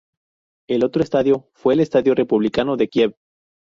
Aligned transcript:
El 0.67 0.83
otro 0.83 1.03
estadio 1.03 1.47
fue 1.53 1.75
el 1.75 1.79
estadio 1.79 2.15
Republicano 2.15 2.75
de 2.75 2.87
Kiev. 2.89 3.15